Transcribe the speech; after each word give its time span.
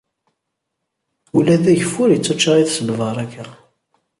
Ula 1.37 1.55
d 1.63 1.65
ageffur 1.71 2.09
ittaččar-it 2.11 2.69
s 2.75 2.77
lbarakat. 2.87 3.51